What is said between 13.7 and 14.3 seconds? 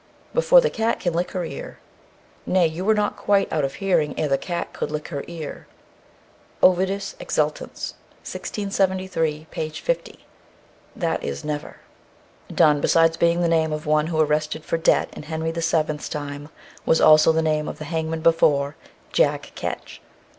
of one who